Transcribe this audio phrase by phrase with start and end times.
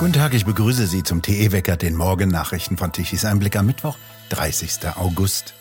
[0.00, 3.98] Guten Tag, ich begrüße Sie zum TE-Wecker, den Morgennachrichten von Tichys Einblick am Mittwoch,
[4.30, 4.96] 30.
[4.96, 5.52] August.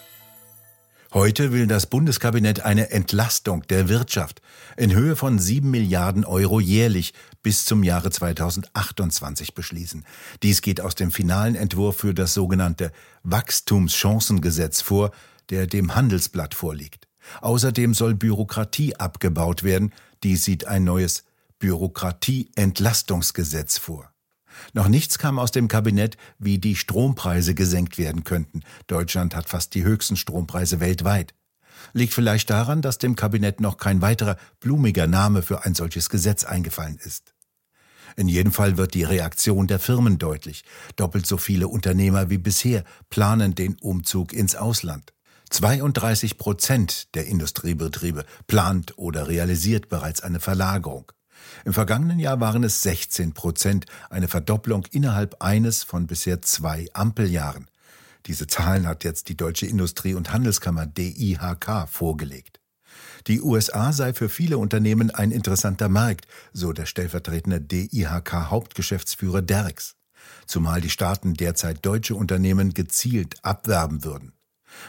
[1.14, 4.42] Heute will das Bundeskabinett eine Entlastung der Wirtschaft
[4.78, 7.14] in Höhe von 7 Milliarden Euro jährlich
[7.44, 10.06] bis zum Jahre 2028 beschließen.
[10.42, 12.94] Dies geht aus dem finalen Entwurf für das sogenannte
[13.24, 15.12] Wachstumschancengesetz vor,
[15.50, 17.10] der dem Handelsblatt vorliegt.
[17.42, 19.92] Außerdem soll Bürokratie abgebaut werden.
[20.24, 21.26] Dies sieht ein neues
[21.60, 24.10] Bürokratieentlastungsgesetz vor.
[24.74, 28.62] Noch nichts kam aus dem Kabinett, wie die Strompreise gesenkt werden könnten.
[28.88, 31.34] Deutschland hat fast die höchsten Strompreise weltweit.
[31.94, 36.44] Liegt vielleicht daran, dass dem Kabinett noch kein weiterer blumiger Name für ein solches Gesetz
[36.44, 37.34] eingefallen ist.
[38.16, 40.64] In jedem Fall wird die Reaktion der Firmen deutlich.
[40.96, 45.14] Doppelt so viele Unternehmer wie bisher planen den Umzug ins Ausland.
[45.52, 51.12] 32 Prozent der Industriebetriebe plant oder realisiert bereits eine Verlagerung.
[51.66, 57.70] Im vergangenen Jahr waren es 16 Prozent, eine Verdopplung innerhalb eines von bisher zwei Ampeljahren.
[58.26, 62.60] Diese Zahlen hat jetzt die Deutsche Industrie- und Handelskammer DIHK vorgelegt.
[63.28, 69.96] Die USA sei für viele Unternehmen ein interessanter Markt, so der stellvertretende DIHK-Hauptgeschäftsführer Derks.
[70.46, 74.34] Zumal die Staaten derzeit deutsche Unternehmen gezielt abwerben würden.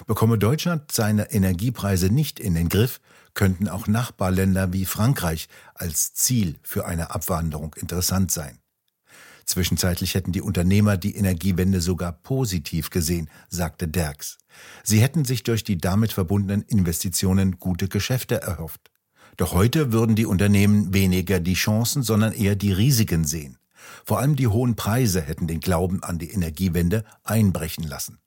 [0.06, 3.00] Bekomme Deutschland seine Energiepreise nicht in den Griff,
[3.34, 8.58] könnten auch Nachbarländer wie Frankreich als Ziel für eine Abwanderung interessant sein.
[9.44, 14.38] Zwischenzeitlich hätten die Unternehmer die Energiewende sogar positiv gesehen, sagte Derks.
[14.84, 18.90] Sie hätten sich durch die damit verbundenen Investitionen gute Geschäfte erhofft.
[19.36, 23.58] Doch heute würden die Unternehmen weniger die Chancen, sondern eher die Risiken sehen.
[24.04, 28.18] Vor allem die hohen Preise hätten den Glauben an die Energiewende einbrechen lassen.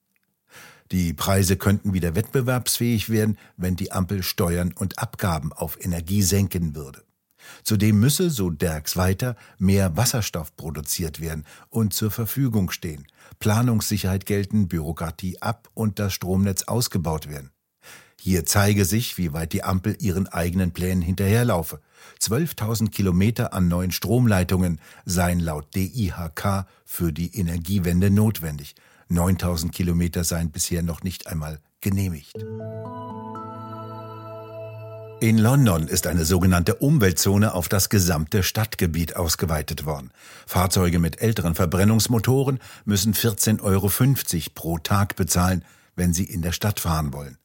[0.91, 6.75] Die Preise könnten wieder wettbewerbsfähig werden, wenn die Ampel Steuern und Abgaben auf Energie senken
[6.75, 7.03] würde.
[7.63, 13.05] Zudem müsse, so Derks weiter, mehr Wasserstoff produziert werden und zur Verfügung stehen,
[13.39, 17.51] Planungssicherheit gelten, Bürokratie ab und das Stromnetz ausgebaut werden.
[18.19, 21.81] Hier zeige sich, wie weit die Ampel ihren eigenen Plänen hinterherlaufe.
[22.21, 28.75] 12.000 Kilometer an neuen Stromleitungen seien laut DIHK für die Energiewende notwendig.
[29.13, 32.33] 9000 Kilometer seien bisher noch nicht einmal genehmigt.
[35.23, 40.11] In London ist eine sogenannte Umweltzone auf das gesamte Stadtgebiet ausgeweitet worden.
[40.45, 43.89] Fahrzeuge mit älteren Verbrennungsmotoren müssen 14,50 Euro
[44.53, 45.63] pro Tag bezahlen,
[45.95, 47.37] wenn sie in der Stadt fahren wollen.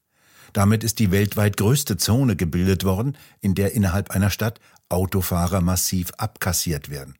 [0.51, 4.59] Damit ist die weltweit größte Zone gebildet worden, in der innerhalb einer Stadt
[4.89, 7.15] Autofahrer massiv abkassiert werden.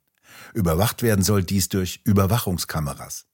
[0.52, 3.29] Überwacht werden soll dies durch Überwachungskameras.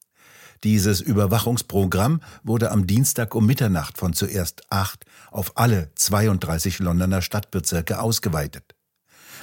[0.65, 8.01] Dieses Überwachungsprogramm wurde am Dienstag um Mitternacht von zuerst acht auf alle 32 Londoner Stadtbezirke
[8.01, 8.75] ausgeweitet.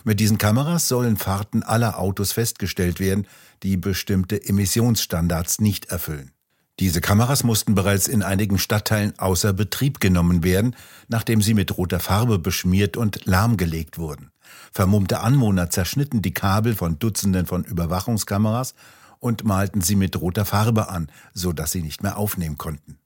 [0.04, 3.28] Mit diesen Kameras sollen Fahrten aller Autos festgestellt werden,
[3.62, 6.32] die bestimmte Emissionsstandards nicht erfüllen.
[6.80, 10.76] Diese Kameras mussten bereits in einigen Stadtteilen außer Betrieb genommen werden,
[11.08, 14.32] nachdem sie mit roter Farbe beschmiert und lahmgelegt wurden.
[14.72, 18.74] Vermummte Anwohner zerschnitten die Kabel von Dutzenden von Überwachungskameras
[19.24, 23.00] und malten sie mit roter Farbe an, so dass sie nicht mehr aufnehmen konnten.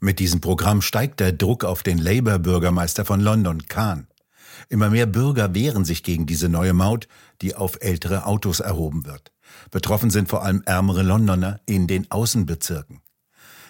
[0.00, 4.08] Mit diesem Programm steigt der Druck auf den Labour-Bürgermeister von London, Kahn.
[4.68, 7.06] Immer mehr Bürger wehren sich gegen diese neue Maut,
[7.40, 9.32] die auf ältere Autos erhoben wird.
[9.70, 13.00] Betroffen sind vor allem ärmere Londoner in den Außenbezirken.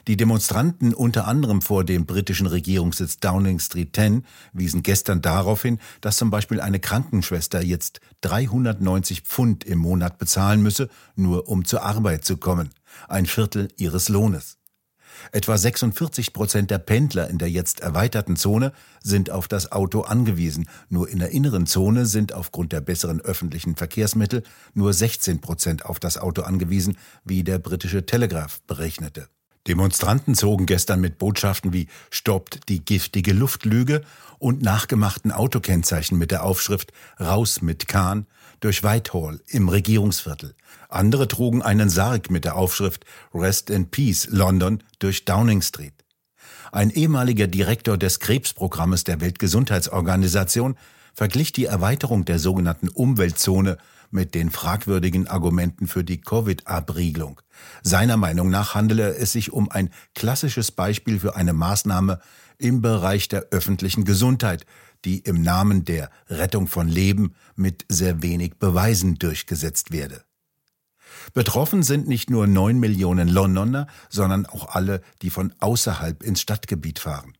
[0.08, 5.78] Die Demonstranten unter anderem vor dem britischen Regierungssitz Downing Street 10 wiesen gestern darauf hin,
[6.00, 11.82] dass zum Beispiel eine Krankenschwester jetzt 390 Pfund im Monat bezahlen müsse, nur um zur
[11.84, 12.70] Arbeit zu kommen.
[13.08, 14.58] Ein Viertel ihres Lohnes.
[15.30, 20.68] Etwa 46 Prozent der Pendler in der jetzt erweiterten Zone sind auf das Auto angewiesen.
[20.88, 24.42] Nur in der inneren Zone sind aufgrund der besseren öffentlichen Verkehrsmittel
[24.74, 29.28] nur 16 Prozent auf das Auto angewiesen, wie der britische Telegraph berechnete.
[29.68, 34.02] Demonstranten zogen gestern mit Botschaften wie Stoppt die giftige Luftlüge
[34.38, 38.26] und nachgemachten Autokennzeichen mit der Aufschrift Raus mit Kahn
[38.58, 40.56] durch Whitehall im Regierungsviertel.
[40.88, 45.94] Andere trugen einen Sarg mit der Aufschrift Rest in Peace London durch Downing Street.
[46.72, 50.76] Ein ehemaliger Direktor des Krebsprogrammes der Weltgesundheitsorganisation
[51.14, 53.78] verglich die Erweiterung der sogenannten Umweltzone
[54.12, 57.40] mit den fragwürdigen Argumenten für die Covid-Abriegelung.
[57.82, 62.20] Seiner Meinung nach handele es sich um ein klassisches Beispiel für eine Maßnahme
[62.58, 64.66] im Bereich der öffentlichen Gesundheit,
[65.04, 70.22] die im Namen der Rettung von Leben mit sehr wenig Beweisen durchgesetzt werde.
[71.34, 76.98] Betroffen sind nicht nur neun Millionen Londoner, sondern auch alle, die von außerhalb ins Stadtgebiet
[76.98, 77.34] fahren.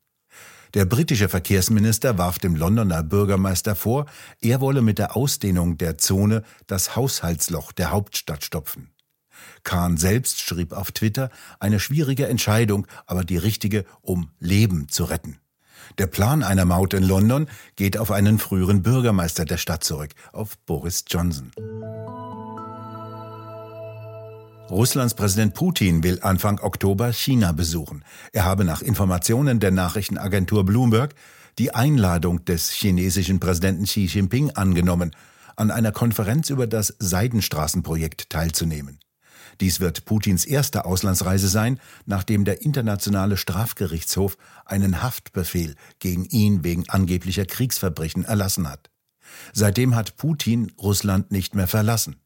[0.75, 4.07] Der britische Verkehrsminister warf dem Londoner Bürgermeister vor,
[4.41, 8.91] er wolle mit der Ausdehnung der Zone das Haushaltsloch der Hauptstadt stopfen.
[9.65, 11.31] Kahn selbst schrieb auf Twitter,
[11.61, 15.39] eine schwierige Entscheidung, aber die richtige, um Leben zu retten.
[15.99, 20.57] Der Plan einer Maut in London geht auf einen früheren Bürgermeister der Stadt zurück, auf
[20.65, 21.53] Boris Johnson.
[24.73, 28.07] Russlands Präsident Putin will Anfang Oktober China besuchen.
[28.33, 31.15] Er habe nach Informationen der Nachrichtenagentur Bloomberg
[31.59, 35.15] die Einladung des chinesischen Präsidenten Xi Jinping angenommen,
[35.57, 38.99] an einer Konferenz über das Seidenstraßenprojekt teilzunehmen.
[39.61, 46.89] Dies wird Putins erste Auslandsreise sein, nachdem der Internationale Strafgerichtshof einen Haftbefehl gegen ihn wegen
[46.89, 48.89] angeblicher Kriegsverbrechen erlassen hat.
[49.53, 52.22] Seitdem hat Putin Russland nicht mehr verlassen.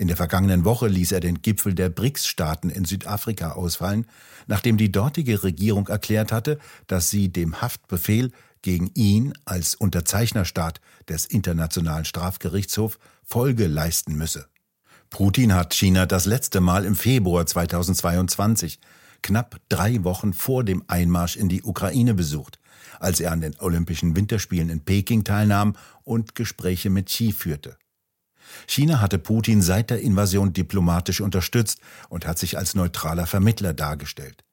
[0.00, 4.06] In der vergangenen Woche ließ er den Gipfel der BRICS-Staaten in Südafrika ausfallen,
[4.46, 8.30] nachdem die dortige Regierung erklärt hatte, dass sie dem Haftbefehl
[8.62, 14.46] gegen ihn als Unterzeichnerstaat des Internationalen Strafgerichtshofs Folge leisten müsse.
[15.10, 18.78] Putin hat China das letzte Mal im Februar 2022,
[19.22, 22.60] knapp drei Wochen vor dem Einmarsch in die Ukraine besucht,
[23.00, 25.74] als er an den Olympischen Winterspielen in Peking teilnahm
[26.04, 27.76] und Gespräche mit Xi führte.
[28.66, 34.44] China hatte Putin seit der Invasion diplomatisch unterstützt und hat sich als neutraler Vermittler dargestellt.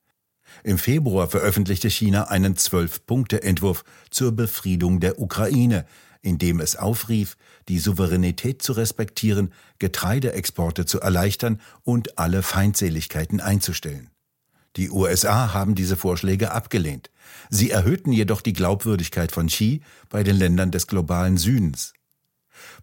[0.63, 5.85] Im Februar veröffentlichte China einen Zwölf-Punkte-Entwurf zur Befriedung der Ukraine,
[6.21, 7.37] in dem es aufrief,
[7.67, 14.09] die Souveränität zu respektieren, Getreideexporte zu erleichtern und alle Feindseligkeiten einzustellen.
[14.75, 17.09] Die USA haben diese Vorschläge abgelehnt.
[17.49, 21.93] Sie erhöhten jedoch die Glaubwürdigkeit von Xi bei den Ländern des globalen Südens.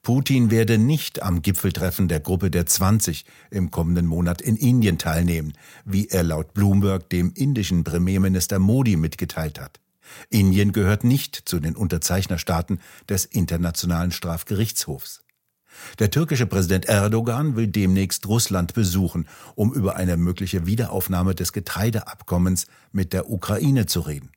[0.02, 5.52] Putin werde nicht am Gipfeltreffen der Gruppe der 20 im kommenden Monat in Indien teilnehmen,
[5.84, 9.80] wie er laut Bloomberg dem indischen Premierminister Modi mitgeteilt hat.
[10.30, 15.22] Indien gehört nicht zu den Unterzeichnerstaaten des Internationalen Strafgerichtshofs.
[15.98, 22.66] Der türkische Präsident Erdogan will demnächst Russland besuchen, um über eine mögliche Wiederaufnahme des Getreideabkommens
[22.92, 24.30] mit der Ukraine zu reden.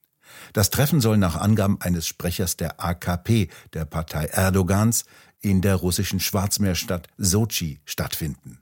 [0.53, 5.05] Das Treffen soll nach Angaben eines Sprechers der AKP, der Partei Erdogans,
[5.41, 8.59] in der russischen Schwarzmeerstadt Sochi stattfinden.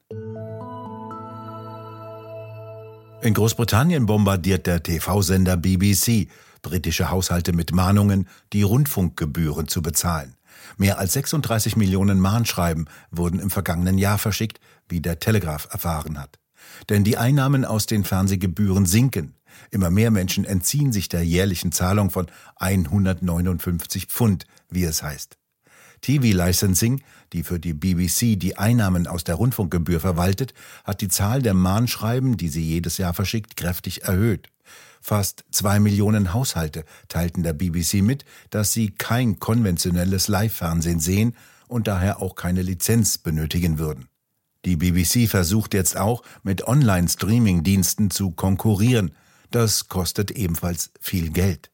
[3.21, 6.27] In Großbritannien bombardiert der TV-Sender BBC
[6.63, 10.35] britische Haushalte mit Mahnungen, die Rundfunkgebühren zu bezahlen.
[10.77, 14.59] Mehr als 36 Millionen Mahnschreiben wurden im vergangenen Jahr verschickt,
[14.89, 16.39] wie der Telegraph erfahren hat.
[16.89, 19.35] Denn die Einnahmen aus den Fernsehgebühren sinken.
[19.71, 22.27] Immer mehr Menschen entziehen sich der jährlichen Zahlung von
[22.57, 25.37] 159 Pfund, wie es heißt.
[26.01, 27.01] TV-Licensing,
[27.31, 30.53] die für die BBC die Einnahmen aus der Rundfunkgebühr verwaltet,
[30.83, 34.49] hat die Zahl der Mahnschreiben, die sie jedes Jahr verschickt, kräftig erhöht.
[35.01, 41.35] Fast zwei Millionen Haushalte teilten der BBC mit, dass sie kein konventionelles Live-Fernsehen sehen
[41.67, 44.07] und daher auch keine Lizenz benötigen würden.
[44.65, 49.11] Die BBC versucht jetzt auch, mit Online-Streaming-Diensten zu konkurrieren.
[49.53, 51.69] Das kostet ebenfalls viel Geld.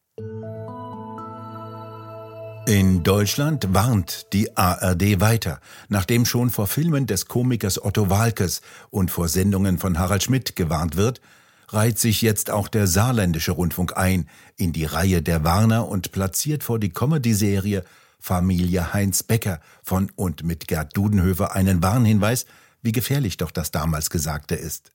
[2.68, 9.12] In Deutschland warnt die ARD weiter, nachdem schon vor Filmen des Komikers Otto Walkes und
[9.12, 11.22] vor Sendungen von Harald Schmidt gewarnt wird,
[11.70, 14.28] reiht sich jetzt auch der saarländische Rundfunk ein
[14.58, 17.86] in die Reihe der Warner und platziert vor die Comedy-Serie
[18.20, 22.46] Familie Heinz Becker von und mit Gerd Dudenhöfer einen Warnhinweis,
[22.82, 24.92] wie gefährlich doch das damals Gesagte ist.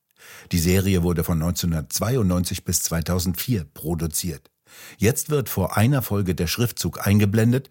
[0.53, 4.51] Die Serie wurde von 1992 bis 2004 produziert.
[4.99, 7.71] Jetzt wird vor einer Folge der Schriftzug eingeblendet.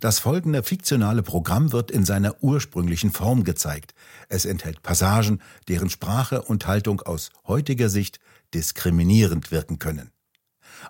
[0.00, 3.94] Das folgende fiktionale Programm wird in seiner ursprünglichen Form gezeigt.
[4.28, 8.20] Es enthält Passagen, deren Sprache und Haltung aus heutiger Sicht
[8.54, 10.10] diskriminierend wirken können.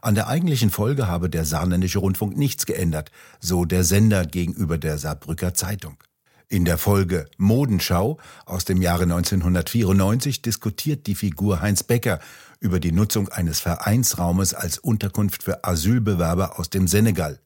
[0.02, 3.10] An der eigentlichen Folge habe der saarländische Rundfunk nichts geändert,
[3.40, 5.96] so der Sender gegenüber der Saarbrücker Zeitung.
[6.50, 12.20] In der Folge Modenschau aus dem Jahre 1994 diskutiert die Figur Heinz Becker
[12.58, 17.38] über die Nutzung eines Vereinsraumes als Unterkunft für Asylbewerber aus dem Senegal.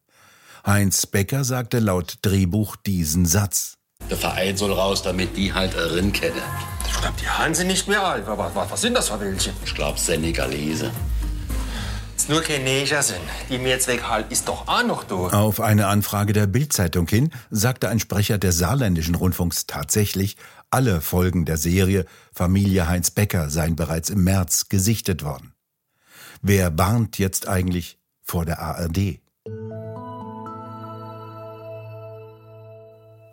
[0.65, 3.77] Heinz Becker sagte laut Drehbuch diesen Satz.
[4.09, 6.41] Der Verein soll raus, damit die halt Rind kennen.
[6.87, 8.29] Ich glaube, die Haaren sind nicht mehr alt.
[8.29, 9.53] Aber was sind das für welche?
[9.65, 10.93] Ich glaube, Senegalese.
[12.29, 13.21] Nur sind.
[13.49, 15.15] Die mir jetzt weghalten, ist doch auch noch da.
[15.15, 20.37] Auf eine Anfrage der Bildzeitung hin sagte ein Sprecher des saarländischen Rundfunks tatsächlich,
[20.71, 25.53] alle Folgen der Serie Familie Heinz Becker seien bereits im März gesichtet worden.
[26.41, 29.21] Wer warnt jetzt eigentlich vor der ARD?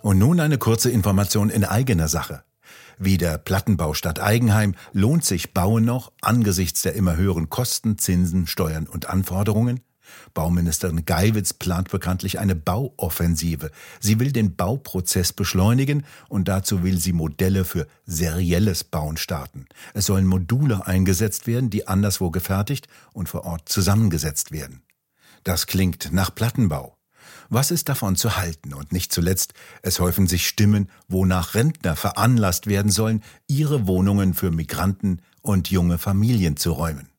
[0.01, 2.43] Und nun eine kurze Information in eigener Sache.
[3.01, 8.45] Wie der Plattenbau Stadt Eigenheim lohnt sich Bauen noch angesichts der immer höheren Kosten, Zinsen,
[8.45, 9.79] Steuern und Anforderungen?
[10.33, 13.71] Bauministerin Geiwitz plant bekanntlich eine Bauoffensive.
[14.01, 19.67] Sie will den Bauprozess beschleunigen und dazu will sie Modelle für serielles Bauen starten.
[19.93, 24.81] Es sollen Module eingesetzt werden, die anderswo gefertigt und vor Ort zusammengesetzt werden.
[25.45, 26.98] Das klingt nach Plattenbau.
[27.49, 28.73] Was ist davon zu halten?
[28.73, 34.51] Und nicht zuletzt, es häufen sich Stimmen, wonach Rentner veranlasst werden sollen, ihre Wohnungen für
[34.51, 37.09] Migranten und junge Familien zu räumen.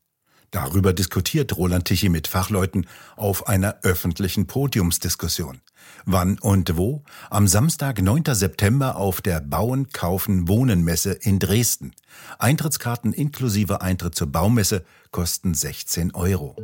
[0.50, 2.86] Darüber diskutiert Roland Tichy mit Fachleuten
[3.16, 5.60] auf einer öffentlichen Podiumsdiskussion.
[6.04, 7.04] Wann und wo?
[7.30, 8.24] Am Samstag, 9.
[8.34, 11.92] September auf der Bauen, Kaufen, Wohnen Messe in Dresden.
[12.38, 16.56] Eintrittskarten inklusive Eintritt zur Baumesse kosten 16 Euro.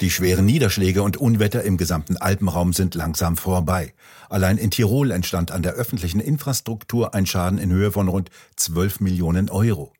[0.00, 3.94] Die schweren Niederschläge und Unwetter im gesamten Alpenraum sind langsam vorbei.
[4.28, 9.00] Allein in Tirol entstand an der öffentlichen Infrastruktur ein Schaden in Höhe von rund 12
[9.00, 9.92] Millionen Euro.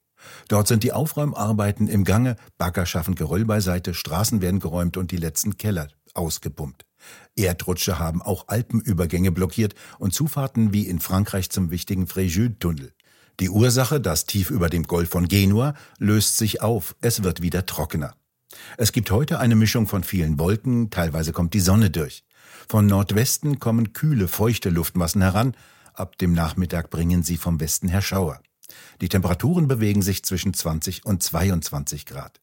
[0.46, 5.16] Dort sind die Aufräumarbeiten im Gange, Bagger schaffen Geröll beiseite, Straßen werden geräumt und die
[5.16, 6.84] letzten Keller ausgepumpt.
[7.34, 12.92] Erdrutsche haben auch Alpenübergänge blockiert und Zufahrten wie in Frankreich zum wichtigen Fréjus-Tunnel.
[13.40, 17.66] Die Ursache, das Tief über dem Golf von Genua, löst sich auf, es wird wieder
[17.66, 18.14] trockener.
[18.76, 22.24] Es gibt heute eine Mischung von vielen Wolken, teilweise kommt die Sonne durch.
[22.68, 25.54] Von Nordwesten kommen kühle, feuchte Luftmassen heran,
[25.94, 28.40] ab dem Nachmittag bringen sie vom Westen her Schauer.
[29.00, 32.40] Die Temperaturen bewegen sich zwischen 20 und 22 Grad.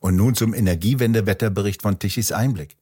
[0.00, 2.76] Und nun zum Energiewendewetterbericht von Tichys Einblick.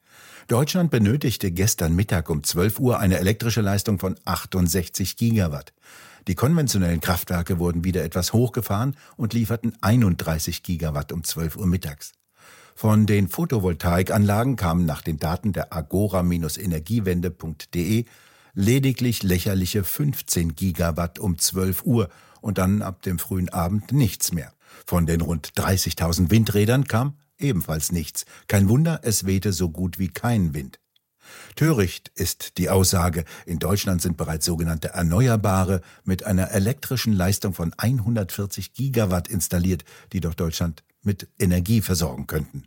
[0.48, 5.72] Deutschland benötigte gestern Mittag um 12 Uhr eine elektrische Leistung von 68 Gigawatt.
[6.28, 12.12] Die konventionellen Kraftwerke wurden wieder etwas hochgefahren und lieferten 31 Gigawatt um 12 Uhr mittags.
[12.78, 18.04] Von den Photovoltaikanlagen kamen nach den Daten der agora-energiewende.de
[18.52, 22.10] lediglich lächerliche 15 Gigawatt um 12 Uhr
[22.42, 24.52] und dann ab dem frühen Abend nichts mehr.
[24.84, 28.26] Von den rund 30.000 Windrädern kam ebenfalls nichts.
[28.46, 30.78] Kein Wunder, es wehte so gut wie kein Wind.
[31.54, 37.72] Töricht ist die Aussage, in Deutschland sind bereits sogenannte Erneuerbare mit einer elektrischen Leistung von
[37.74, 42.64] 140 Gigawatt installiert, die doch Deutschland mit Energie versorgen könnten.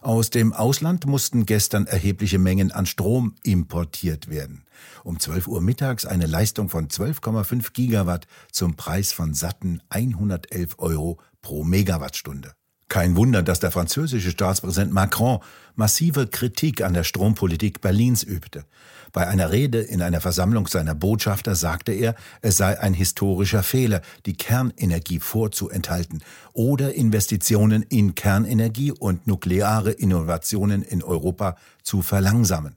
[0.00, 4.64] Aus dem Ausland mussten gestern erhebliche Mengen an Strom importiert werden.
[5.04, 11.20] Um 12 Uhr mittags eine Leistung von 12,5 Gigawatt zum Preis von satten 111 Euro
[11.42, 12.54] pro Megawattstunde.
[12.90, 15.38] Kein Wunder, dass der französische Staatspräsident Macron
[15.76, 18.64] massive Kritik an der Strompolitik Berlins übte.
[19.12, 24.02] Bei einer Rede in einer Versammlung seiner Botschafter sagte er, es sei ein historischer Fehler,
[24.26, 32.74] die Kernenergie vorzuenthalten oder Investitionen in Kernenergie und nukleare Innovationen in Europa zu verlangsamen.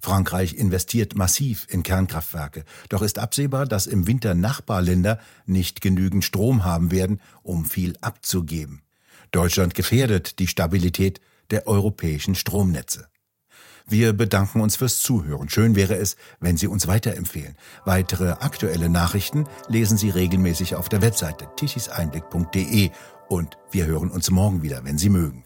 [0.00, 6.64] Frankreich investiert massiv in Kernkraftwerke, doch ist absehbar, dass im Winter Nachbarländer nicht genügend Strom
[6.64, 8.80] haben werden, um viel abzugeben.
[9.30, 13.08] Deutschland gefährdet die Stabilität der europäischen Stromnetze.
[13.88, 15.48] Wir bedanken uns fürs Zuhören.
[15.48, 17.56] Schön wäre es, wenn Sie uns weiterempfehlen.
[17.84, 22.90] Weitere aktuelle Nachrichten lesen Sie regelmäßig auf der Webseite tichiseinblick.de
[23.28, 25.44] und wir hören uns morgen wieder, wenn Sie mögen.